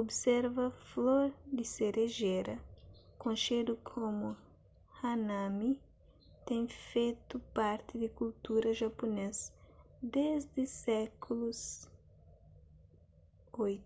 observa 0.00 0.66
flor 0.88 1.26
di 1.56 1.64
serejera 1.74 2.56
konxedu 3.22 3.72
komu 3.90 4.30
hanami 5.00 5.70
ten 6.46 6.62
fetu 6.88 7.36
parti 7.56 7.92
di 8.02 8.08
kultura 8.18 8.68
japunês 8.80 9.36
desdi 10.14 10.64
sékulu 10.80 11.48
viii 13.54 13.82